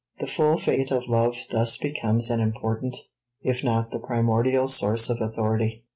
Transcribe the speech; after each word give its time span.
The 0.19 0.25
full 0.25 0.57
faith 0.57 0.91
of 0.91 1.07
love 1.07 1.35
thus 1.51 1.77
becomes 1.77 2.31
an 2.31 2.39
important, 2.39 2.97
if 3.43 3.63
not 3.63 3.91
the 3.91 3.99
primordial 3.99 4.67
source 4.67 5.11
of 5.11 5.21
authority. 5.21 5.85